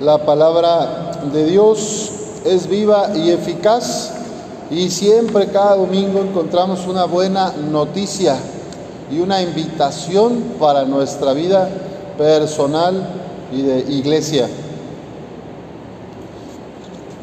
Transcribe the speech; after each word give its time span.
La 0.00 0.24
palabra 0.26 1.12
de 1.32 1.44
Dios 1.46 2.10
es 2.44 2.66
viva 2.66 3.12
y 3.14 3.30
eficaz 3.30 4.10
y 4.70 4.90
siempre 4.90 5.46
cada 5.48 5.76
domingo 5.76 6.20
encontramos 6.20 6.86
una 6.88 7.04
buena 7.04 7.52
noticia 7.70 8.36
y 9.10 9.20
una 9.20 9.40
invitación 9.40 10.54
para 10.58 10.84
nuestra 10.84 11.32
vida 11.32 11.68
personal 12.18 13.06
y 13.52 13.62
de 13.62 13.78
iglesia. 13.80 14.48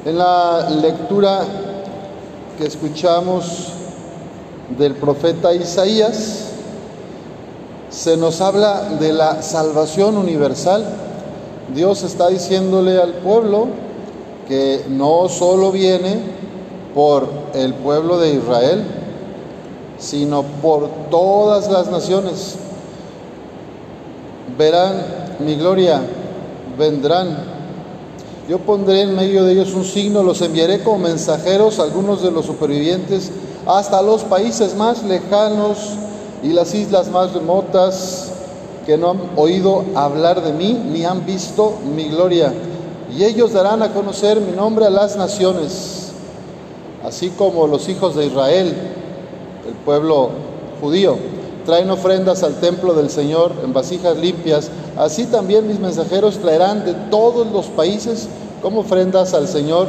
En 0.05 0.17
la 0.17 0.69
lectura 0.69 1.41
que 2.57 2.67
escuchamos 2.67 3.73
del 4.77 4.95
profeta 4.95 5.53
Isaías, 5.53 6.45
se 7.89 8.15
nos 8.15 8.39
habla 8.39 8.83
de 8.99 9.11
la 9.11 9.41
salvación 9.41 10.15
universal. 10.17 10.85
Dios 11.73 12.03
está 12.03 12.27
diciéndole 12.27 12.99
al 12.99 13.13
pueblo 13.15 13.67
que 14.47 14.83
no 14.89 15.29
solo 15.29 15.71
viene 15.71 16.19
por 16.93 17.27
el 17.53 17.73
pueblo 17.73 18.19
de 18.19 18.33
Israel, 18.33 18.83
sino 19.97 20.43
por 20.61 20.89
todas 21.09 21.71
las 21.71 21.89
naciones. 21.89 22.55
Verán 24.57 25.37
mi 25.39 25.55
gloria, 25.55 26.01
vendrán. 26.77 27.51
Yo 28.49 28.59
pondré 28.59 29.03
en 29.03 29.15
medio 29.15 29.45
de 29.45 29.53
ellos 29.53 29.73
un 29.73 29.85
signo, 29.85 30.23
los 30.23 30.41
enviaré 30.41 30.83
como 30.83 30.97
mensajeros, 30.99 31.79
algunos 31.79 32.21
de 32.21 32.31
los 32.31 32.45
supervivientes, 32.45 33.31
hasta 33.65 34.01
los 34.01 34.23
países 34.23 34.75
más 34.75 35.03
lejanos 35.03 35.77
y 36.43 36.49
las 36.49 36.73
islas 36.73 37.09
más 37.09 37.33
remotas 37.33 38.30
no 38.97 39.11
han 39.11 39.19
oído 39.35 39.83
hablar 39.95 40.43
de 40.43 40.53
mí 40.53 40.73
ni 40.73 41.05
han 41.05 41.25
visto 41.25 41.77
mi 41.95 42.09
gloria. 42.09 42.53
Y 43.15 43.23
ellos 43.23 43.53
darán 43.53 43.83
a 43.83 43.93
conocer 43.93 44.39
mi 44.39 44.53
nombre 44.53 44.85
a 44.85 44.89
las 44.89 45.17
naciones, 45.17 46.11
así 47.03 47.29
como 47.29 47.67
los 47.67 47.89
hijos 47.89 48.15
de 48.15 48.27
Israel, 48.27 48.73
el 49.67 49.73
pueblo 49.85 50.29
judío, 50.79 51.17
traen 51.65 51.89
ofrendas 51.89 52.43
al 52.43 52.55
templo 52.59 52.93
del 52.93 53.09
Señor 53.09 53.53
en 53.63 53.73
vasijas 53.73 54.17
limpias, 54.17 54.71
así 54.97 55.25
también 55.25 55.67
mis 55.67 55.79
mensajeros 55.79 56.39
traerán 56.39 56.85
de 56.85 56.93
todos 57.09 57.47
los 57.51 57.67
países 57.67 58.27
como 58.61 58.81
ofrendas 58.81 59.33
al 59.33 59.47
Señor 59.47 59.87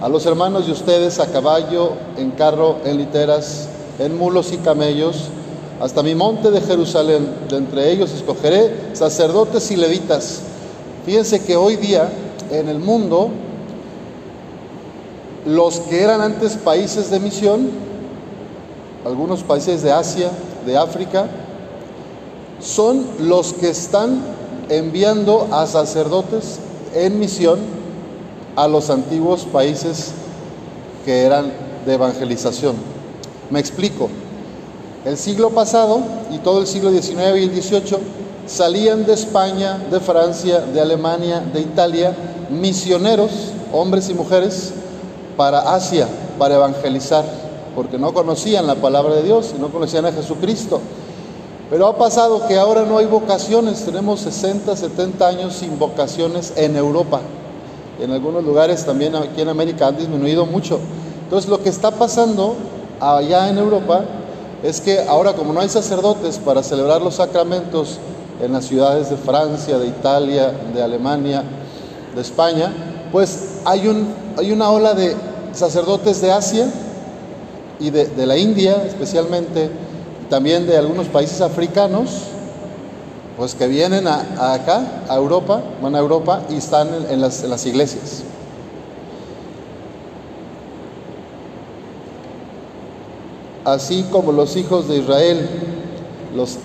a 0.00 0.08
los 0.08 0.26
hermanos 0.26 0.66
de 0.66 0.72
ustedes 0.72 1.20
a 1.20 1.30
caballo, 1.30 1.92
en 2.16 2.32
carro, 2.32 2.78
en 2.84 2.98
literas, 2.98 3.68
en 4.00 4.18
mulos 4.18 4.52
y 4.52 4.56
camellos, 4.56 5.28
hasta 5.82 6.04
mi 6.04 6.14
monte 6.14 6.52
de 6.52 6.60
Jerusalén. 6.60 7.28
De 7.50 7.56
entre 7.56 7.90
ellos 7.90 8.12
escogeré 8.12 8.94
sacerdotes 8.94 9.68
y 9.72 9.76
levitas. 9.76 10.42
Fíjense 11.04 11.44
que 11.44 11.56
hoy 11.56 11.74
día 11.74 12.08
en 12.52 12.68
el 12.68 12.78
mundo, 12.78 13.30
los 15.44 15.80
que 15.80 16.00
eran 16.00 16.20
antes 16.20 16.52
países 16.52 17.10
de 17.10 17.18
misión, 17.18 17.68
algunos 19.04 19.42
países 19.42 19.82
de 19.82 19.90
Asia, 19.90 20.30
de 20.64 20.78
África, 20.78 21.26
son 22.60 23.04
los 23.18 23.52
que 23.52 23.70
están 23.70 24.20
enviando 24.68 25.48
a 25.50 25.66
sacerdotes 25.66 26.60
en 26.94 27.18
misión 27.18 27.58
a 28.54 28.68
los 28.68 28.88
antiguos 28.88 29.46
países 29.46 30.12
que 31.04 31.24
eran 31.24 31.52
de 31.84 31.94
evangelización. 31.94 32.76
Me 33.50 33.58
explico. 33.58 34.08
El 35.04 35.16
siglo 35.16 35.50
pasado 35.50 36.00
y 36.30 36.38
todo 36.38 36.60
el 36.60 36.66
siglo 36.66 36.90
XIX 36.90 37.36
y 37.36 37.44
el 37.44 37.62
XVIII 37.62 37.98
salían 38.46 39.04
de 39.04 39.14
España, 39.14 39.78
de 39.90 40.00
Francia, 40.00 40.60
de 40.60 40.80
Alemania, 40.80 41.42
de 41.52 41.60
Italia, 41.60 42.14
misioneros, 42.50 43.30
hombres 43.72 44.08
y 44.08 44.14
mujeres, 44.14 44.72
para 45.36 45.74
Asia, 45.74 46.06
para 46.38 46.56
evangelizar, 46.56 47.24
porque 47.74 47.98
no 47.98 48.12
conocían 48.12 48.66
la 48.66 48.74
palabra 48.76 49.14
de 49.14 49.22
Dios 49.22 49.54
y 49.56 49.60
no 49.60 49.68
conocían 49.68 50.06
a 50.06 50.12
Jesucristo. 50.12 50.80
Pero 51.70 51.86
ha 51.86 51.96
pasado 51.96 52.46
que 52.46 52.58
ahora 52.58 52.84
no 52.84 52.98
hay 52.98 53.06
vocaciones, 53.06 53.84
tenemos 53.84 54.20
60, 54.20 54.76
70 54.76 55.26
años 55.26 55.54
sin 55.54 55.78
vocaciones 55.78 56.52
en 56.56 56.76
Europa 56.76 57.20
en 58.02 58.10
algunos 58.10 58.44
lugares 58.44 58.84
también 58.84 59.14
aquí 59.14 59.40
en 59.40 59.48
América 59.48 59.86
han 59.86 59.96
disminuido 59.96 60.44
mucho. 60.46 60.80
Entonces 61.24 61.48
lo 61.48 61.62
que 61.62 61.68
está 61.68 61.92
pasando 61.92 62.56
allá 63.00 63.48
en 63.48 63.58
Europa 63.58 64.04
es 64.62 64.80
que 64.80 65.00
ahora 65.00 65.32
como 65.32 65.52
no 65.52 65.60
hay 65.60 65.68
sacerdotes 65.68 66.38
para 66.38 66.62
celebrar 66.62 67.02
los 67.02 67.16
sacramentos 67.16 67.98
en 68.40 68.52
las 68.52 68.64
ciudades 68.64 69.10
de 69.10 69.16
Francia, 69.16 69.78
de 69.78 69.88
Italia, 69.88 70.52
de 70.74 70.82
Alemania, 70.82 71.42
de 72.14 72.20
España, 72.20 72.72
pues 73.10 73.58
hay, 73.64 73.88
un, 73.88 74.08
hay 74.36 74.52
una 74.52 74.70
ola 74.70 74.94
de 74.94 75.16
sacerdotes 75.52 76.20
de 76.20 76.32
Asia 76.32 76.70
y 77.78 77.90
de, 77.90 78.26
la 78.26 78.36
India 78.36 78.84
especialmente, 78.86 79.70
también 80.30 80.66
de 80.66 80.78
algunos 80.78 81.08
países 81.08 81.40
africanos, 81.40 82.22
pues 83.36 83.54
que 83.54 83.66
vienen 83.66 84.06
a, 84.06 84.52
acá, 84.54 85.04
a 85.08 85.16
Europa, 85.16 85.60
van 85.82 85.96
a 85.96 85.98
Europa 85.98 86.42
y 86.48 86.56
están 86.56 86.88
en 87.10 87.20
las 87.20 87.66
iglesias. 87.66 88.22
Así 93.64 94.04
como 94.10 94.32
los 94.32 94.56
hijos 94.56 94.88
de 94.88 94.98
Israel, 94.98 95.48
los 96.34 96.58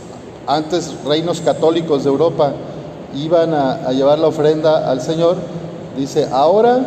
antes 0.47 0.93
reinos 1.05 1.41
católicos 1.41 2.03
de 2.03 2.09
Europa, 2.09 2.53
iban 3.15 3.53
a, 3.53 3.91
llevar 3.91 4.19
la 4.19 4.27
ofrenda 4.27 4.89
al 4.89 5.01
Señor, 5.01 5.37
dice, 5.97 6.27
ahora 6.31 6.79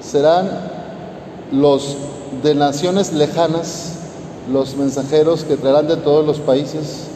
serán 0.00 0.48
los 1.52 1.96
de 2.42 2.54
naciones 2.54 3.12
lejanas, 3.12 3.94
los 4.50 4.74
mensajeros 4.76 5.44
que 5.44 5.56
traerán 5.56 5.86
de 5.86 5.96
todos 5.96 6.26
los 6.26 6.38
países 6.38 7.08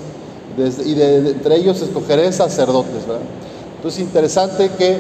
y 0.85 0.95
de, 0.95 1.31
entre 1.31 1.57
ellos 1.57 1.81
escogeré 1.83 2.31
sacerdotes. 2.33 3.07
¿verdad? 3.07 3.23
Entonces, 3.77 4.01
interesante 4.01 4.71
que 4.79 4.99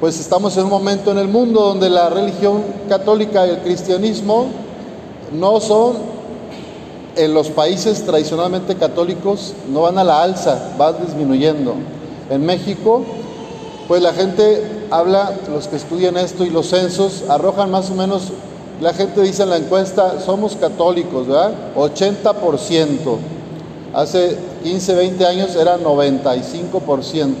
pues 0.00 0.20
estamos 0.20 0.56
en 0.58 0.64
un 0.64 0.70
momento 0.70 1.10
en 1.10 1.18
el 1.18 1.28
mundo 1.28 1.60
donde 1.60 1.88
la 1.88 2.10
religión 2.10 2.62
católica 2.88 3.46
y 3.46 3.50
el 3.50 3.58
cristianismo 3.60 4.46
no 5.32 5.60
son 5.60 6.15
en 7.16 7.34
los 7.34 7.48
países 7.50 8.04
tradicionalmente 8.04 8.76
católicos, 8.76 9.54
no 9.72 9.82
van 9.82 9.98
a 9.98 10.04
la 10.04 10.22
alza, 10.22 10.72
van 10.78 10.96
disminuyendo. 11.04 11.74
En 12.30 12.44
México, 12.44 13.04
pues 13.88 14.02
la 14.02 14.12
gente 14.12 14.62
habla, 14.90 15.32
los 15.50 15.68
que 15.68 15.76
estudian 15.76 16.16
esto 16.16 16.44
y 16.44 16.50
los 16.50 16.68
censos 16.68 17.24
arrojan 17.28 17.70
más 17.70 17.90
o 17.90 17.94
menos, 17.94 18.32
la 18.80 18.92
gente 18.92 19.22
dice 19.22 19.44
en 19.44 19.50
la 19.50 19.56
encuesta, 19.56 20.20
somos 20.20 20.56
católicos, 20.56 21.26
¿verdad? 21.26 21.52
80%. 21.76 23.16
Hace 23.94 24.36
15, 24.62 24.94
20 24.94 25.26
años 25.26 25.56
era 25.56 25.78
95%. 25.78 27.34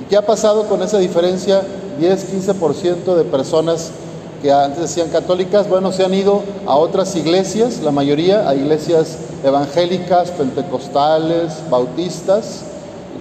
¿Y 0.00 0.04
qué 0.08 0.16
ha 0.16 0.24
pasado 0.24 0.68
con 0.68 0.82
esa 0.82 0.98
diferencia? 0.98 1.62
10, 1.98 2.32
15% 2.32 3.16
de 3.16 3.24
personas 3.24 3.90
que 4.42 4.50
antes 4.50 4.80
decían 4.80 5.08
católicas, 5.08 5.68
bueno, 5.68 5.92
se 5.92 6.04
han 6.04 6.12
ido 6.12 6.42
a 6.66 6.74
otras 6.74 7.14
iglesias, 7.14 7.80
la 7.80 7.92
mayoría 7.92 8.48
a 8.48 8.56
iglesias 8.56 9.18
evangélicas, 9.44 10.32
pentecostales, 10.32 11.62
bautistas, 11.70 12.64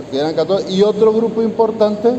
que 0.09 0.19
eran 0.19 0.33
católicos, 0.33 0.73
y 0.73 0.81
otro 0.81 1.13
grupo 1.13 1.43
importante, 1.43 2.09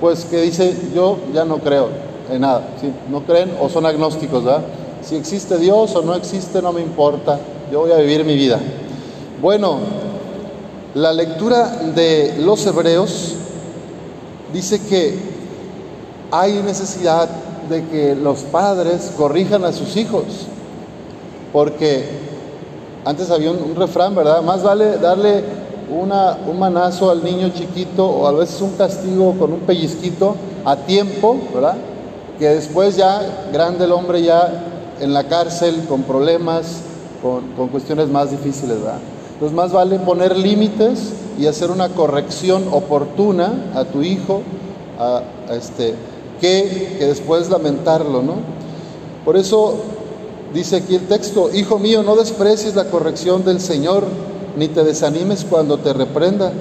pues 0.00 0.24
que 0.24 0.40
dice, 0.40 0.74
yo 0.94 1.18
ya 1.34 1.44
no 1.44 1.58
creo 1.58 1.88
en 2.30 2.40
nada, 2.40 2.62
¿sí? 2.80 2.90
no 3.10 3.22
creen 3.24 3.52
o 3.60 3.68
son 3.68 3.84
agnósticos, 3.84 4.42
¿verdad? 4.42 4.62
Si 5.02 5.14
existe 5.14 5.58
Dios 5.58 5.94
o 5.94 6.02
no 6.02 6.14
existe, 6.14 6.62
no 6.62 6.72
me 6.72 6.80
importa, 6.80 7.38
yo 7.70 7.80
voy 7.80 7.92
a 7.92 7.96
vivir 7.96 8.24
mi 8.24 8.34
vida. 8.34 8.58
Bueno, 9.42 9.78
la 10.94 11.12
lectura 11.12 11.68
de 11.94 12.36
los 12.40 12.66
hebreos 12.66 13.34
dice 14.52 14.80
que 14.80 15.18
hay 16.30 16.54
necesidad 16.64 17.28
de 17.68 17.84
que 17.86 18.14
los 18.14 18.40
padres 18.40 19.12
corrijan 19.16 19.64
a 19.64 19.72
sus 19.72 19.96
hijos, 19.96 20.24
porque 21.52 22.04
antes 23.04 23.30
había 23.30 23.50
un, 23.50 23.74
refrán, 23.76 24.14
¿verdad? 24.14 24.42
Más 24.42 24.62
vale 24.62 24.98
darle 24.98 25.42
una, 25.90 26.38
un 26.46 26.58
manazo 26.58 27.10
al 27.10 27.24
niño 27.24 27.50
chiquito 27.50 28.06
o 28.06 28.26
a 28.26 28.32
veces 28.32 28.60
un 28.60 28.72
castigo 28.72 29.34
con 29.38 29.52
un 29.52 29.60
pellizquito 29.60 30.36
a 30.64 30.76
tiempo, 30.76 31.38
¿verdad? 31.54 31.76
Que 32.38 32.48
después 32.48 32.96
ya 32.96 33.48
grande 33.52 33.84
el 33.84 33.92
hombre 33.92 34.22
ya 34.22 34.52
en 35.00 35.12
la 35.12 35.24
cárcel 35.24 35.84
con 35.88 36.02
problemas, 36.02 36.80
con, 37.22 37.48
con 37.52 37.68
cuestiones 37.68 38.08
más 38.08 38.30
difíciles, 38.30 38.80
¿verdad? 38.80 38.98
Entonces 39.38 39.54
más 39.54 39.72
vale 39.72 40.00
poner 40.00 40.36
límites 40.36 41.12
y 41.38 41.46
hacer 41.46 41.70
una 41.70 41.90
corrección 41.90 42.64
oportuna 42.72 43.70
a 43.74 43.84
tu 43.84 44.02
hijo, 44.02 44.42
a, 44.98 45.22
este, 45.52 45.94
que, 46.40 46.96
que 46.98 47.06
después 47.06 47.50
lamentarlo, 47.50 48.22
¿no? 48.22 48.34
Por 49.24 49.36
eso 49.36 49.74
dice 50.54 50.76
aquí 50.76 50.94
el 50.94 51.06
texto, 51.06 51.50
hijo 51.52 51.78
mío, 51.78 52.02
no 52.02 52.16
desprecies 52.16 52.74
la 52.74 52.86
corrección 52.86 53.44
del 53.44 53.60
Señor, 53.60 54.04
ni 54.56 54.68
te 54.68 54.84
desanimes 54.84 55.44
cuando 55.44 55.78
te 55.78 55.92
reprenda, 55.92 56.52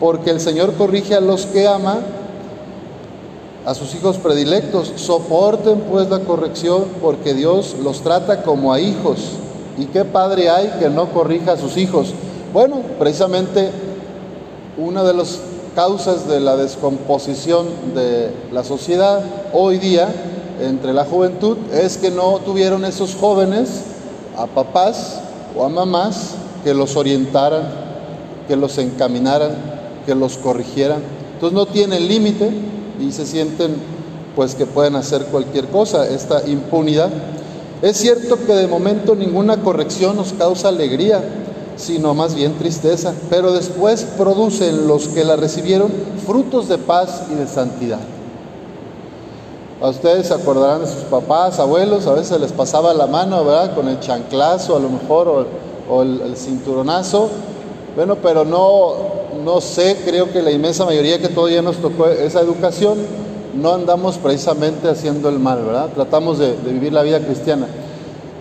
porque 0.00 0.30
el 0.30 0.40
Señor 0.40 0.74
corrige 0.74 1.14
a 1.14 1.20
los 1.20 1.46
que 1.46 1.66
ama 1.66 2.00
a 3.64 3.74
sus 3.74 3.94
hijos 3.94 4.18
predilectos. 4.18 4.92
Soporten 4.96 5.80
pues 5.90 6.08
la 6.10 6.20
corrección 6.20 6.84
porque 7.00 7.34
Dios 7.34 7.76
los 7.82 8.02
trata 8.02 8.42
como 8.42 8.72
a 8.72 8.80
hijos. 8.80 9.18
¿Y 9.78 9.86
qué 9.86 10.04
padre 10.04 10.50
hay 10.50 10.68
que 10.78 10.90
no 10.90 11.10
corrija 11.12 11.52
a 11.52 11.56
sus 11.56 11.76
hijos? 11.76 12.12
Bueno, 12.52 12.82
precisamente 12.98 13.70
una 14.76 15.02
de 15.02 15.14
las 15.14 15.38
causas 15.74 16.28
de 16.28 16.40
la 16.40 16.56
descomposición 16.56 17.66
de 17.94 18.30
la 18.52 18.64
sociedad 18.64 19.22
hoy 19.52 19.78
día 19.78 20.08
entre 20.60 20.92
la 20.92 21.04
juventud 21.04 21.56
es 21.72 21.96
que 21.96 22.10
no 22.10 22.38
tuvieron 22.44 22.84
esos 22.84 23.14
jóvenes 23.14 23.68
a 24.36 24.46
papás 24.46 25.20
o 25.56 25.64
a 25.64 25.68
mamás 25.68 26.34
que 26.64 26.74
los 26.74 26.96
orientaran, 26.96 27.62
que 28.48 28.56
los 28.56 28.78
encaminaran, 28.78 29.50
que 30.06 30.14
los 30.14 30.36
corrigieran. 30.38 31.02
Entonces 31.34 31.54
no 31.54 31.66
tienen 31.66 32.06
límite 32.06 32.50
y 33.00 33.10
se 33.12 33.26
sienten 33.26 33.74
pues 34.36 34.54
que 34.54 34.66
pueden 34.66 34.96
hacer 34.96 35.26
cualquier 35.26 35.66
cosa, 35.68 36.08
esta 36.08 36.48
impunidad. 36.48 37.10
Es 37.82 37.96
cierto 37.96 38.38
que 38.46 38.54
de 38.54 38.68
momento 38.68 39.14
ninguna 39.14 39.58
corrección 39.58 40.16
nos 40.16 40.32
causa 40.32 40.68
alegría, 40.68 41.20
sino 41.76 42.14
más 42.14 42.34
bien 42.34 42.54
tristeza, 42.58 43.12
pero 43.30 43.52
después 43.52 44.04
producen 44.16 44.86
los 44.86 45.08
que 45.08 45.24
la 45.24 45.36
recibieron 45.36 45.90
frutos 46.26 46.68
de 46.68 46.78
paz 46.78 47.24
y 47.30 47.34
de 47.34 47.46
santidad. 47.46 48.00
A 49.80 49.88
ustedes 49.88 50.28
se 50.28 50.34
acordarán 50.34 50.82
de 50.82 50.86
sus 50.86 51.02
papás, 51.04 51.58
abuelos, 51.58 52.06
a 52.06 52.12
veces 52.12 52.40
les 52.40 52.52
pasaba 52.52 52.94
la 52.94 53.08
mano, 53.08 53.44
¿verdad? 53.44 53.74
Con 53.74 53.88
el 53.88 53.98
chanclazo 53.98 54.76
a 54.76 54.78
lo 54.78 54.88
mejor 54.88 55.46
o, 55.88 56.02
el, 56.02 56.36
cinturonazo. 56.36 57.28
Bueno, 57.96 58.16
pero 58.22 58.44
no, 58.44 58.94
no 59.44 59.60
sé, 59.60 59.98
creo 60.04 60.30
que 60.32 60.40
la 60.40 60.52
inmensa 60.52 60.84
mayoría 60.84 61.18
que 61.18 61.28
todavía 61.28 61.62
nos 61.62 61.78
tocó 61.78 62.06
esa 62.06 62.40
educación, 62.40 62.96
no 63.60 63.74
andamos 63.74 64.18
precisamente 64.18 64.88
haciendo 64.88 65.28
el 65.28 65.40
mal, 65.40 65.64
¿verdad? 65.64 65.88
Tratamos 65.92 66.38
de 66.38 66.52
vivir 66.64 66.92
la 66.92 67.02
vida 67.02 67.18
cristiana. 67.18 67.66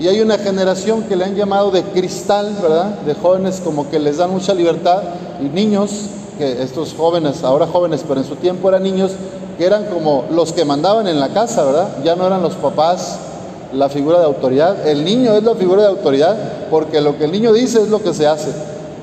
Y 0.01 0.07
hay 0.07 0.19
una 0.19 0.39
generación 0.39 1.03
que 1.03 1.15
le 1.15 1.25
han 1.25 1.35
llamado 1.35 1.69
de 1.69 1.83
cristal, 1.83 2.57
¿verdad? 2.59 3.01
De 3.05 3.13
jóvenes 3.13 3.61
como 3.63 3.87
que 3.91 3.99
les 3.99 4.17
dan 4.17 4.31
mucha 4.31 4.51
libertad 4.55 5.03
y 5.39 5.43
niños, 5.43 5.91
que 6.39 6.63
estos 6.63 6.95
jóvenes, 6.95 7.43
ahora 7.43 7.67
jóvenes, 7.67 8.03
pero 8.07 8.19
en 8.19 8.25
su 8.25 8.35
tiempo 8.35 8.67
eran 8.69 8.81
niños, 8.81 9.11
que 9.59 9.63
eran 9.63 9.85
como 9.85 10.25
los 10.31 10.53
que 10.53 10.65
mandaban 10.65 11.05
en 11.05 11.19
la 11.19 11.29
casa, 11.29 11.63
¿verdad? 11.63 11.97
Ya 12.03 12.15
no 12.15 12.25
eran 12.25 12.41
los 12.41 12.55
papás 12.55 13.19
la 13.73 13.89
figura 13.89 14.17
de 14.17 14.25
autoridad. 14.25 14.87
El 14.87 15.05
niño 15.05 15.33
es 15.33 15.43
la 15.43 15.53
figura 15.53 15.83
de 15.83 15.89
autoridad 15.89 16.35
porque 16.71 16.99
lo 16.99 17.19
que 17.19 17.25
el 17.25 17.31
niño 17.31 17.53
dice 17.53 17.79
es 17.79 17.89
lo 17.89 18.01
que 18.01 18.15
se 18.15 18.25
hace. 18.25 18.49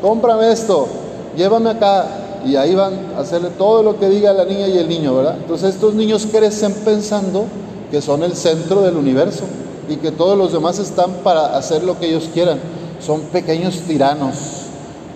Cómprame 0.02 0.50
esto, 0.50 0.88
llévame 1.36 1.70
acá. 1.70 2.06
Y 2.44 2.56
ahí 2.56 2.74
van 2.74 2.94
a 3.16 3.20
hacerle 3.20 3.50
todo 3.50 3.84
lo 3.84 4.00
que 4.00 4.08
diga 4.08 4.32
la 4.32 4.44
niña 4.44 4.66
y 4.66 4.78
el 4.78 4.88
niño, 4.88 5.14
¿verdad? 5.14 5.36
Entonces 5.36 5.76
estos 5.76 5.94
niños 5.94 6.26
crecen 6.28 6.72
pensando 6.84 7.44
que 7.88 8.02
son 8.02 8.24
el 8.24 8.34
centro 8.34 8.82
del 8.82 8.96
universo 8.96 9.44
y 9.88 9.96
que 9.96 10.11
todos 10.11 10.37
los 10.37 10.52
demás 10.52 10.79
están 10.79 11.12
para 11.25 11.56
hacer 11.56 11.82
lo 11.85 11.99
que 11.99 12.08
ellos 12.08 12.29
quieran. 12.32 12.58
Son 13.00 13.23
pequeños 13.23 13.81
tiranos, 13.87 14.35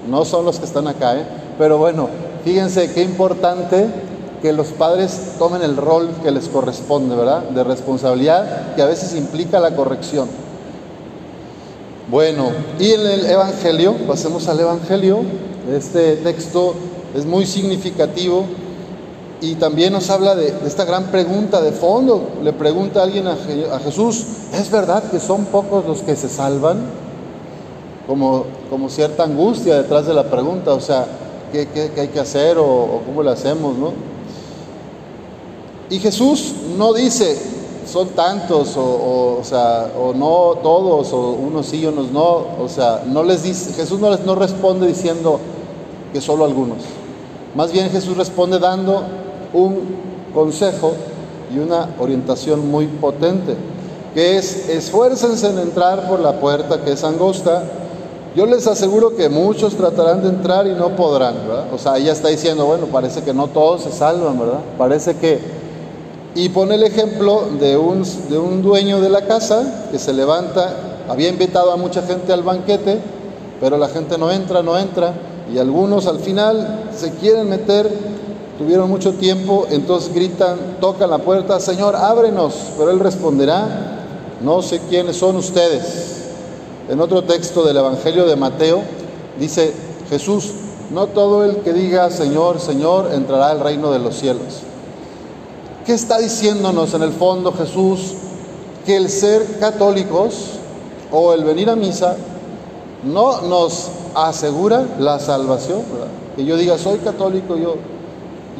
no 0.08 0.24
son 0.24 0.44
los 0.44 0.58
que 0.58 0.64
están 0.64 0.86
acá, 0.86 1.16
¿eh? 1.16 1.26
Pero 1.58 1.78
bueno, 1.78 2.08
fíjense 2.44 2.92
qué 2.92 3.02
importante 3.02 3.86
que 4.40 4.52
los 4.52 4.68
padres 4.68 5.34
tomen 5.38 5.62
el 5.62 5.76
rol 5.76 6.10
que 6.22 6.30
les 6.30 6.48
corresponde, 6.48 7.14
¿verdad? 7.14 7.42
De 7.42 7.62
responsabilidad 7.62 8.74
que 8.74 8.82
a 8.82 8.86
veces 8.86 9.14
implica 9.14 9.60
la 9.60 9.76
corrección. 9.76 10.28
Bueno, 12.10 12.50
y 12.78 12.90
en 12.90 13.06
el 13.06 13.26
Evangelio, 13.26 13.94
pasemos 14.06 14.48
al 14.48 14.60
Evangelio, 14.60 15.20
este 15.72 16.16
texto 16.16 16.74
es 17.14 17.24
muy 17.24 17.46
significativo 17.46 18.44
y 19.42 19.56
también 19.56 19.92
nos 19.92 20.08
habla 20.08 20.36
de, 20.36 20.54
esta 20.64 20.84
gran 20.84 21.06
pregunta 21.06 21.60
de 21.60 21.72
fondo. 21.72 22.28
Le 22.44 22.52
pregunta 22.52 23.00
a 23.00 23.02
alguien 23.02 23.26
a, 23.26 23.36
Jesús, 23.80 24.24
¿es 24.54 24.70
verdad 24.70 25.02
que 25.10 25.18
son 25.18 25.46
pocos 25.46 25.84
los 25.84 26.02
que 26.02 26.14
se 26.14 26.28
salvan? 26.28 26.78
Como, 28.06 28.44
como 28.70 28.88
cierta 28.88 29.24
angustia 29.24 29.82
detrás 29.82 30.06
de 30.06 30.14
la 30.14 30.24
pregunta, 30.24 30.72
o 30.72 30.80
sea, 30.80 31.06
¿qué, 31.50 31.66
qué, 31.74 31.90
qué 31.92 32.02
hay 32.02 32.08
que 32.08 32.20
hacer 32.20 32.56
o, 32.56 33.02
cómo 33.04 33.24
lo 33.24 33.30
hacemos, 33.30 33.76
no? 33.76 33.92
Y 35.90 35.98
Jesús 35.98 36.54
no 36.78 36.92
dice, 36.92 37.36
son 37.84 38.10
tantos, 38.10 38.76
o, 38.76 38.84
o, 38.84 39.40
o, 39.40 39.44
sea, 39.44 39.90
o 39.98 40.14
no 40.14 40.58
todos, 40.62 41.12
o 41.12 41.32
unos 41.32 41.66
sí, 41.66 41.84
unos 41.84 42.12
no, 42.12 42.46
o 42.60 42.68
sea, 42.68 43.02
no 43.06 43.24
les 43.24 43.42
dice, 43.42 43.72
Jesús 43.72 43.98
no, 43.98 44.08
les, 44.10 44.24
no 44.24 44.36
responde 44.36 44.86
diciendo 44.86 45.40
que 46.12 46.20
solo 46.20 46.44
algunos. 46.44 46.78
Más 47.56 47.72
bien 47.72 47.90
Jesús 47.90 48.16
responde 48.16 48.60
dando 48.60 49.02
un 49.52 49.80
consejo 50.34 50.94
y 51.54 51.58
una 51.58 51.88
orientación 51.98 52.70
muy 52.70 52.86
potente, 52.86 53.54
que 54.14 54.36
es 54.36 54.68
esfuércense 54.68 55.48
en 55.48 55.58
entrar 55.58 56.08
por 56.08 56.20
la 56.20 56.40
puerta 56.40 56.82
que 56.82 56.92
es 56.92 57.04
angosta. 57.04 57.64
Yo 58.34 58.46
les 58.46 58.66
aseguro 58.66 59.14
que 59.14 59.28
muchos 59.28 59.74
tratarán 59.74 60.22
de 60.22 60.30
entrar 60.30 60.66
y 60.66 60.72
no 60.72 60.96
podrán, 60.96 61.34
¿verdad? 61.46 61.66
O 61.74 61.78
sea, 61.78 61.98
ella 61.98 62.12
está 62.12 62.28
diciendo, 62.28 62.64
bueno, 62.64 62.86
parece 62.86 63.22
que 63.22 63.34
no 63.34 63.48
todos 63.48 63.82
se 63.82 63.92
salvan, 63.92 64.38
¿verdad? 64.38 64.60
Parece 64.78 65.16
que 65.16 65.62
y 66.34 66.48
pone 66.48 66.76
el 66.76 66.82
ejemplo 66.82 67.44
de 67.60 67.76
un, 67.76 68.04
de 68.30 68.38
un 68.38 68.62
dueño 68.62 69.00
de 69.00 69.10
la 69.10 69.26
casa 69.26 69.86
que 69.90 69.98
se 69.98 70.14
levanta, 70.14 70.74
había 71.08 71.28
invitado 71.28 71.72
a 71.72 71.76
mucha 71.76 72.02
gente 72.02 72.32
al 72.32 72.42
banquete, 72.42 73.00
pero 73.60 73.76
la 73.76 73.88
gente 73.88 74.16
no 74.16 74.30
entra, 74.30 74.62
no 74.62 74.78
entra, 74.78 75.12
y 75.52 75.58
algunos 75.58 76.06
al 76.06 76.20
final 76.20 76.88
se 76.96 77.10
quieren 77.16 77.50
meter, 77.50 77.90
tuvieron 78.58 78.88
mucho 78.88 79.14
tiempo, 79.14 79.66
entonces 79.70 80.12
gritan, 80.14 80.76
tocan 80.80 81.10
la 81.10 81.18
puerta, 81.18 81.58
Señor, 81.60 81.96
ábrenos, 81.96 82.54
pero 82.76 82.90
él 82.90 83.00
responderá, 83.00 84.00
no 84.42 84.62
sé 84.62 84.80
quiénes 84.88 85.16
son 85.16 85.36
ustedes. 85.36 86.22
En 86.88 87.00
otro 87.00 87.22
texto 87.22 87.64
del 87.64 87.76
Evangelio 87.76 88.26
de 88.26 88.36
Mateo 88.36 88.82
dice 89.38 89.72
Jesús, 90.10 90.52
no 90.90 91.06
todo 91.06 91.44
el 91.44 91.58
que 91.58 91.72
diga 91.72 92.10
Señor, 92.10 92.60
Señor 92.60 93.10
entrará 93.12 93.50
al 93.50 93.60
reino 93.60 93.92
de 93.92 93.98
los 93.98 94.16
cielos. 94.16 94.60
¿Qué 95.86 95.94
está 95.94 96.18
diciéndonos 96.18 96.94
en 96.94 97.02
el 97.02 97.12
fondo 97.12 97.52
Jesús? 97.52 98.14
Que 98.84 98.96
el 98.96 99.08
ser 99.08 99.58
católicos 99.58 100.58
o 101.10 101.32
el 101.32 101.44
venir 101.44 101.70
a 101.70 101.76
misa 101.76 102.16
no 103.04 103.42
nos 103.42 103.88
asegura 104.14 104.86
la 104.98 105.18
salvación. 105.18 105.82
Que 106.36 106.44
yo 106.44 106.56
diga, 106.56 106.78
soy 106.78 106.98
católico, 106.98 107.56
yo, 107.56 107.76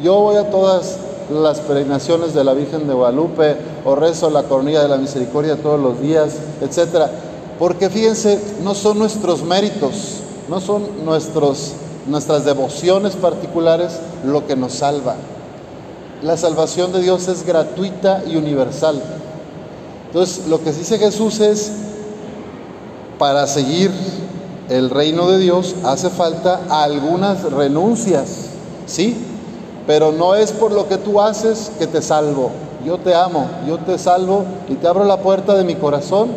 yo 0.03 0.19
voy 0.19 0.35
a 0.35 0.49
todas 0.49 0.97
las 1.31 1.61
peregrinaciones 1.61 2.33
de 2.33 2.43
la 2.43 2.53
Virgen 2.53 2.87
de 2.87 2.93
Guadalupe 2.93 3.55
o 3.85 3.95
rezo 3.95 4.29
la 4.29 4.43
coronilla 4.43 4.83
de 4.83 4.89
la 4.89 4.97
misericordia 4.97 5.55
todos 5.55 5.79
los 5.79 6.01
días, 6.01 6.33
etcétera. 6.61 7.09
Porque 7.57 7.89
fíjense, 7.89 8.39
no 8.63 8.75
son 8.75 8.99
nuestros 8.99 9.43
méritos, 9.43 10.17
no 10.49 10.59
son 10.59 11.05
nuestros, 11.05 11.71
nuestras 12.07 12.43
devociones 12.43 13.15
particulares 13.15 13.99
lo 14.25 14.45
que 14.45 14.57
nos 14.57 14.73
salva. 14.73 15.15
La 16.21 16.35
salvación 16.35 16.91
de 16.91 17.01
Dios 17.01 17.29
es 17.29 17.45
gratuita 17.45 18.23
y 18.27 18.35
universal. 18.35 19.01
Entonces, 20.07 20.47
lo 20.47 20.61
que 20.61 20.73
dice 20.73 20.99
Jesús 20.99 21.39
es, 21.39 21.71
para 23.17 23.47
seguir 23.47 23.89
el 24.69 24.89
reino 24.89 25.29
de 25.29 25.37
Dios 25.37 25.75
hace 25.83 26.09
falta 26.09 26.61
algunas 26.69 27.43
renuncias, 27.43 28.47
¿sí? 28.85 29.17
Pero 29.85 30.11
no 30.11 30.35
es 30.35 30.51
por 30.51 30.71
lo 30.71 30.87
que 30.87 30.97
tú 30.97 31.19
haces 31.19 31.71
que 31.77 31.87
te 31.87 32.01
salvo. 32.01 32.51
Yo 32.85 32.97
te 32.97 33.15
amo, 33.15 33.47
yo 33.67 33.77
te 33.79 33.97
salvo 33.97 34.43
y 34.67 34.75
te 34.75 34.87
abro 34.87 35.03
la 35.05 35.17
puerta 35.17 35.55
de 35.55 35.63
mi 35.63 35.75
corazón 35.75 36.29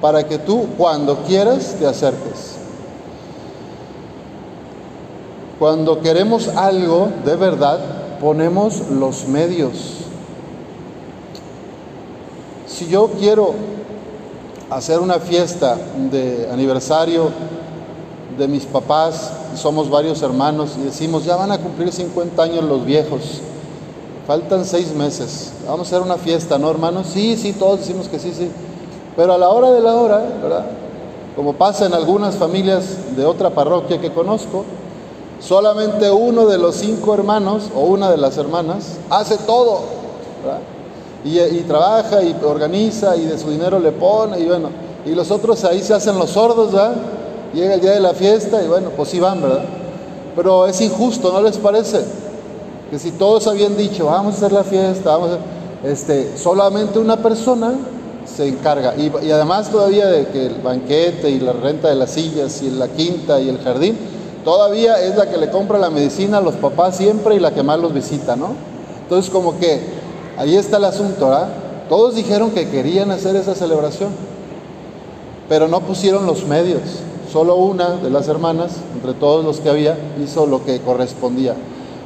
para 0.00 0.26
que 0.26 0.38
tú, 0.38 0.66
cuando 0.76 1.18
quieras, 1.18 1.76
te 1.78 1.86
acerques. 1.86 2.56
Cuando 5.58 6.00
queremos 6.00 6.48
algo 6.48 7.08
de 7.24 7.36
verdad, 7.36 7.78
ponemos 8.20 8.88
los 8.90 9.28
medios. 9.28 9.98
Si 12.66 12.88
yo 12.88 13.10
quiero 13.18 13.54
hacer 14.70 14.98
una 14.98 15.20
fiesta 15.20 15.76
de 16.10 16.48
aniversario 16.50 17.30
de 18.36 18.48
mis 18.48 18.64
papás, 18.64 19.30
somos 19.56 19.90
varios 19.90 20.22
hermanos 20.22 20.72
y 20.80 20.84
decimos, 20.84 21.24
ya 21.24 21.36
van 21.36 21.52
a 21.52 21.58
cumplir 21.58 21.92
50 21.92 22.42
años 22.42 22.64
los 22.64 22.84
viejos, 22.84 23.40
faltan 24.26 24.64
seis 24.64 24.94
meses, 24.94 25.52
vamos 25.66 25.80
a 25.80 25.96
hacer 25.96 26.06
una 26.06 26.16
fiesta, 26.16 26.58
¿no 26.58 26.70
hermanos? 26.70 27.06
Sí, 27.12 27.36
sí, 27.36 27.52
todos 27.52 27.80
decimos 27.80 28.08
que 28.08 28.18
sí, 28.18 28.32
sí, 28.32 28.50
pero 29.16 29.34
a 29.34 29.38
la 29.38 29.48
hora 29.50 29.70
de 29.70 29.80
la 29.80 29.94
hora, 29.94 30.18
¿verdad? 30.42 30.66
Como 31.36 31.54
pasa 31.54 31.86
en 31.86 31.94
algunas 31.94 32.36
familias 32.36 33.16
de 33.16 33.24
otra 33.24 33.50
parroquia 33.50 34.00
que 34.00 34.12
conozco, 34.12 34.64
solamente 35.40 36.10
uno 36.10 36.46
de 36.46 36.58
los 36.58 36.76
cinco 36.76 37.14
hermanos 37.14 37.70
o 37.74 37.80
una 37.80 38.10
de 38.10 38.18
las 38.18 38.36
hermanas 38.36 38.98
hace 39.10 39.38
todo. 39.38 40.02
Y, 41.24 41.38
y, 41.38 41.60
trabaja 41.60 42.20
y 42.22 42.36
organiza 42.44 43.16
y 43.16 43.26
de 43.26 43.38
su 43.38 43.48
dinero 43.48 43.78
le 43.78 43.92
pone 43.92 44.40
y 44.40 44.46
bueno, 44.46 44.70
y 45.06 45.14
los 45.14 45.30
otros 45.30 45.64
ahí 45.64 45.80
se 45.80 45.94
hacen 45.94 46.18
los 46.18 46.30
sordos, 46.30 46.72
¿verdad? 46.72 46.96
Llega 47.54 47.74
el 47.74 47.80
día 47.80 47.92
de 47.92 48.00
la 48.00 48.14
fiesta 48.14 48.62
y 48.62 48.68
bueno, 48.68 48.90
pues 48.96 49.10
sí 49.10 49.20
van, 49.20 49.42
¿verdad? 49.42 49.64
Pero 50.34 50.66
es 50.66 50.80
injusto, 50.80 51.32
¿no 51.32 51.42
les 51.42 51.58
parece? 51.58 52.00
Que 52.90 52.98
si 52.98 53.10
todos 53.12 53.46
habían 53.46 53.76
dicho, 53.76 54.06
vamos 54.06 54.34
a 54.34 54.36
hacer 54.38 54.52
la 54.52 54.64
fiesta, 54.64 55.10
vamos 55.10 55.30
a... 55.32 55.86
este, 55.86 56.36
solamente 56.38 56.98
una 56.98 57.18
persona 57.18 57.74
se 58.24 58.48
encarga. 58.48 58.94
Y, 58.96 59.12
y, 59.26 59.30
además 59.30 59.70
todavía 59.70 60.06
de 60.06 60.28
que 60.28 60.46
el 60.46 60.54
banquete 60.62 61.28
y 61.28 61.40
la 61.40 61.52
renta 61.52 61.88
de 61.88 61.96
las 61.96 62.12
sillas 62.12 62.62
y 62.62 62.70
la 62.70 62.88
quinta 62.88 63.38
y 63.40 63.50
el 63.50 63.58
jardín, 63.58 63.98
todavía 64.44 65.00
es 65.00 65.16
la 65.16 65.28
que 65.28 65.36
le 65.36 65.50
compra 65.50 65.78
la 65.78 65.90
medicina 65.90 66.38
a 66.38 66.40
los 66.40 66.54
papás 66.54 66.96
siempre 66.96 67.34
y 67.34 67.40
la 67.40 67.52
que 67.52 67.62
más 67.62 67.78
los 67.78 67.92
visita, 67.92 68.34
¿no? 68.34 68.54
Entonces 69.02 69.30
como 69.30 69.58
que 69.58 69.80
ahí 70.38 70.56
está 70.56 70.78
el 70.78 70.84
asunto, 70.86 71.28
¿verdad? 71.28 71.48
Todos 71.90 72.14
dijeron 72.14 72.50
que 72.52 72.70
querían 72.70 73.10
hacer 73.10 73.36
esa 73.36 73.54
celebración, 73.54 74.10
pero 75.50 75.68
no 75.68 75.80
pusieron 75.80 76.24
los 76.24 76.46
medios. 76.46 76.80
Solo 77.32 77.56
una 77.56 77.96
de 77.96 78.10
las 78.10 78.28
hermanas, 78.28 78.72
entre 78.94 79.14
todos 79.14 79.42
los 79.42 79.60
que 79.60 79.70
había, 79.70 79.96
hizo 80.22 80.44
lo 80.46 80.64
que 80.66 80.80
correspondía. 80.80 81.54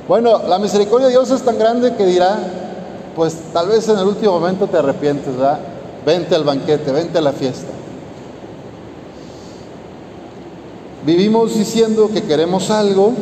Bueno, 0.06 0.42
la 0.46 0.60
misericordia 0.60 1.08
de 1.08 1.14
Dios 1.14 1.32
es 1.32 1.42
tan 1.42 1.58
grande 1.58 1.96
que 1.96 2.06
dirá, 2.06 2.38
pues 3.16 3.36
tal 3.52 3.68
vez 3.68 3.88
en 3.88 3.98
el 3.98 4.06
último 4.06 4.38
momento 4.38 4.68
te 4.68 4.76
arrepientes, 4.76 5.36
¿verdad? 5.36 5.58
Vente 6.04 6.36
al 6.36 6.44
banquete, 6.44 6.92
vente 6.92 7.18
a 7.18 7.22
la 7.22 7.32
fiesta. 7.32 7.72
Vivimos 11.04 11.56
diciendo 11.56 12.08
que 12.12 12.22
queremos 12.22 12.70
algo, 12.70 13.12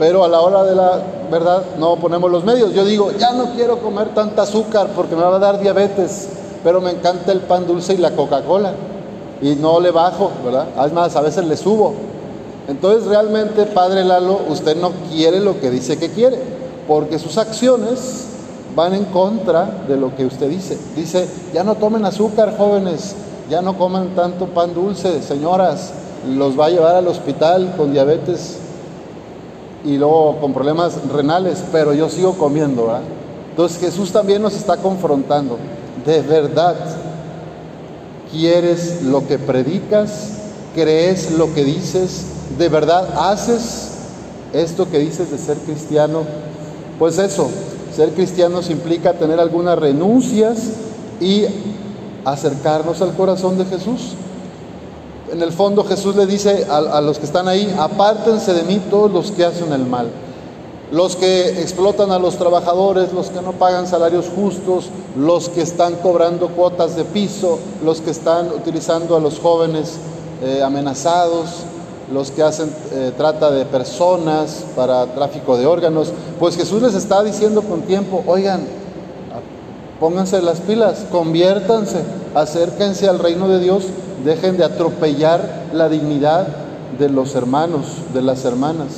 pero 0.00 0.24
a 0.24 0.28
la 0.28 0.40
hora 0.40 0.64
de 0.64 0.74
la 0.74 1.00
verdad 1.30 1.62
no 1.78 1.94
ponemos 1.94 2.28
los 2.28 2.44
medios. 2.44 2.72
Yo 2.74 2.84
digo, 2.84 3.12
ya 3.12 3.32
no 3.32 3.52
quiero 3.54 3.78
comer 3.78 4.08
tanta 4.14 4.42
azúcar 4.42 4.88
porque 4.96 5.14
me 5.14 5.22
va 5.22 5.36
a 5.36 5.38
dar 5.38 5.60
diabetes, 5.60 6.28
pero 6.64 6.80
me 6.80 6.90
encanta 6.90 7.30
el 7.30 7.38
pan 7.40 7.68
dulce 7.68 7.94
y 7.94 7.98
la 7.98 8.10
Coca-Cola. 8.10 8.72
Y 9.42 9.54
no 9.54 9.80
le 9.80 9.90
bajo, 9.90 10.30
¿verdad? 10.44 10.68
Además, 10.76 11.14
a 11.16 11.20
veces 11.20 11.44
le 11.44 11.56
subo. 11.56 11.94
Entonces 12.68 13.06
realmente, 13.06 13.64
Padre 13.66 14.04
Lalo, 14.04 14.40
usted 14.48 14.76
no 14.76 14.92
quiere 15.12 15.40
lo 15.40 15.60
que 15.60 15.70
dice 15.70 15.98
que 15.98 16.10
quiere, 16.10 16.38
porque 16.88 17.18
sus 17.18 17.38
acciones 17.38 18.24
van 18.74 18.94
en 18.94 19.04
contra 19.06 19.82
de 19.86 19.96
lo 19.96 20.14
que 20.16 20.26
usted 20.26 20.48
dice. 20.48 20.76
Dice, 20.96 21.28
ya 21.54 21.62
no 21.62 21.76
tomen 21.76 22.04
azúcar, 22.04 22.56
jóvenes, 22.56 23.14
ya 23.48 23.62
no 23.62 23.78
coman 23.78 24.14
tanto 24.16 24.46
pan 24.46 24.74
dulce, 24.74 25.22
señoras, 25.22 25.92
los 26.28 26.58
va 26.58 26.66
a 26.66 26.70
llevar 26.70 26.96
al 26.96 27.06
hospital 27.06 27.74
con 27.76 27.92
diabetes 27.92 28.58
y 29.84 29.96
luego 29.96 30.38
con 30.40 30.52
problemas 30.52 30.98
renales, 31.08 31.62
pero 31.70 31.94
yo 31.94 32.08
sigo 32.08 32.32
comiendo. 32.34 32.86
¿verdad? 32.86 33.02
Entonces 33.50 33.78
Jesús 33.78 34.10
también 34.10 34.42
nos 34.42 34.54
está 34.54 34.76
confrontando. 34.76 35.56
De 36.04 36.20
verdad, 36.22 36.74
¿quieres 38.36 39.02
lo 39.02 39.26
que 39.26 39.38
predicas? 39.38 40.10
¿Crees 40.74 41.32
lo 41.32 41.52
que 41.54 41.64
dices? 41.64 42.26
¿De 42.58 42.68
verdad 42.68 43.30
haces 43.30 43.92
esto 44.52 44.90
que 44.90 44.98
dices 44.98 45.30
de 45.30 45.38
ser 45.38 45.56
cristiano? 45.58 46.24
Pues 46.98 47.18
eso, 47.18 47.48
ser 47.94 48.10
cristianos 48.10 48.68
implica 48.70 49.14
tener 49.14 49.40
algunas 49.40 49.78
renuncias 49.78 50.58
y 51.20 51.46
acercarnos 52.24 53.00
al 53.00 53.14
corazón 53.14 53.56
de 53.56 53.64
Jesús. 53.64 54.12
En 55.32 55.42
el 55.42 55.52
fondo 55.52 55.82
Jesús 55.84 56.14
le 56.14 56.26
dice 56.26 56.66
a, 56.68 56.76
a, 56.76 57.00
los 57.00 57.18
que 57.18 57.26
están 57.26 57.48
ahí, 57.48 57.74
apártense 57.78 58.52
de 58.52 58.62
mí 58.64 58.80
todos 58.90 59.10
los 59.10 59.32
que 59.32 59.44
hacen 59.44 59.72
el 59.72 59.86
mal. 59.86 60.08
Los 60.92 61.16
que 61.16 61.60
explotan 61.60 62.12
a 62.12 62.18
los 62.18 62.36
trabajadores, 62.36 63.12
los 63.12 63.30
que 63.30 63.42
no 63.42 63.52
pagan 63.52 63.86
salarios 63.86 64.26
justos, 64.34 64.90
los 65.16 65.48
que 65.48 65.62
están 65.62 65.96
cobrando 65.96 66.48
cuotas 66.48 66.94
de 66.94 67.04
piso, 67.04 67.58
los 67.84 68.00
que 68.00 68.10
están 68.10 68.48
utilizando 68.48 69.16
a 69.16 69.20
los 69.20 69.38
jóvenes 69.40 69.94
eh, 70.42 70.62
amenazados, 70.62 71.64
los 72.12 72.30
que 72.30 72.42
hacen 72.42 72.70
eh, 72.92 73.12
trata 73.16 73.50
de 73.50 73.64
personas 73.64 74.64
para 74.76 75.06
tráfico 75.06 75.56
de 75.56 75.66
órganos. 75.66 76.12
Pues 76.38 76.56
Jesús 76.56 76.82
les 76.82 76.94
está 76.94 77.24
diciendo 77.24 77.62
con 77.62 77.82
tiempo, 77.82 78.22
oigan, 78.26 78.60
pónganse 79.98 80.40
las 80.40 80.60
pilas, 80.60 81.04
conviértanse, 81.10 82.02
acérquense 82.34 83.08
al 83.08 83.18
reino 83.18 83.48
de 83.48 83.58
Dios 83.58 83.84
dejen 84.26 84.56
de 84.56 84.64
atropellar 84.64 85.66
la 85.72 85.88
dignidad 85.88 86.48
de 86.98 87.08
los 87.08 87.34
hermanos, 87.34 87.86
de 88.12 88.22
las 88.22 88.44
hermanas. 88.44 88.88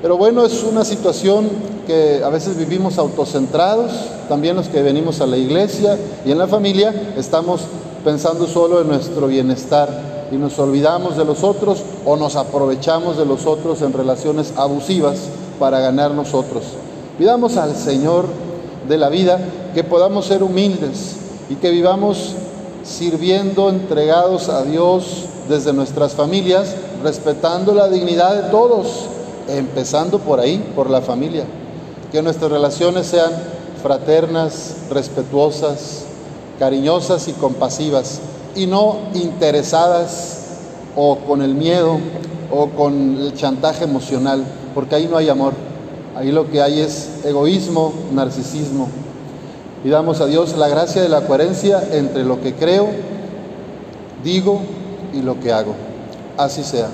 Pero 0.00 0.16
bueno, 0.16 0.46
es 0.46 0.62
una 0.62 0.84
situación 0.84 1.48
que 1.86 2.22
a 2.24 2.28
veces 2.28 2.56
vivimos 2.56 2.98
autocentrados, 2.98 3.90
también 4.28 4.54
los 4.54 4.68
que 4.68 4.82
venimos 4.82 5.20
a 5.20 5.26
la 5.26 5.36
iglesia 5.36 5.98
y 6.24 6.30
en 6.30 6.38
la 6.38 6.46
familia 6.46 7.12
estamos 7.16 7.62
pensando 8.04 8.46
solo 8.46 8.80
en 8.80 8.88
nuestro 8.88 9.26
bienestar 9.26 9.88
y 10.30 10.36
nos 10.36 10.58
olvidamos 10.58 11.16
de 11.16 11.24
los 11.24 11.42
otros 11.42 11.82
o 12.04 12.16
nos 12.16 12.36
aprovechamos 12.36 13.16
de 13.16 13.24
los 13.24 13.46
otros 13.46 13.82
en 13.82 13.92
relaciones 13.92 14.52
abusivas 14.56 15.18
para 15.58 15.80
ganar 15.80 16.12
nosotros. 16.12 16.62
Pidamos 17.18 17.56
al 17.56 17.74
Señor 17.74 18.26
de 18.88 18.98
la 18.98 19.08
vida 19.08 19.40
que 19.74 19.82
podamos 19.82 20.26
ser 20.26 20.42
humildes 20.42 21.16
y 21.50 21.56
que 21.56 21.70
vivamos 21.70 22.34
sirviendo, 22.84 23.68
entregados 23.68 24.48
a 24.48 24.62
Dios 24.62 25.24
desde 25.48 25.72
nuestras 25.72 26.12
familias, 26.12 26.74
respetando 27.02 27.74
la 27.74 27.88
dignidad 27.88 28.42
de 28.42 28.50
todos, 28.50 28.86
empezando 29.48 30.18
por 30.18 30.40
ahí, 30.40 30.72
por 30.74 30.90
la 30.90 31.00
familia. 31.00 31.44
Que 32.12 32.22
nuestras 32.22 32.50
relaciones 32.50 33.06
sean 33.06 33.30
fraternas, 33.82 34.76
respetuosas, 34.90 36.04
cariñosas 36.58 37.28
y 37.28 37.32
compasivas, 37.32 38.20
y 38.54 38.66
no 38.66 38.96
interesadas 39.14 40.38
o 40.96 41.18
con 41.18 41.42
el 41.42 41.54
miedo 41.54 41.98
o 42.50 42.68
con 42.70 43.18
el 43.20 43.34
chantaje 43.34 43.84
emocional, 43.84 44.44
porque 44.74 44.96
ahí 44.96 45.06
no 45.06 45.16
hay 45.16 45.28
amor. 45.28 45.52
Ahí 46.16 46.32
lo 46.32 46.50
que 46.50 46.60
hay 46.60 46.80
es 46.80 47.24
egoísmo, 47.24 47.92
narcisismo. 48.12 48.88
Y 49.84 49.90
damos 49.90 50.20
a 50.20 50.26
Dios 50.26 50.56
la 50.56 50.68
gracia 50.68 51.02
de 51.02 51.08
la 51.08 51.20
coherencia 51.20 51.80
entre 51.92 52.24
lo 52.24 52.40
que 52.40 52.54
creo, 52.54 52.88
digo 54.24 54.60
y 55.14 55.22
lo 55.22 55.38
que 55.38 55.52
hago. 55.52 55.74
Así 56.36 56.64
sea. 56.64 56.88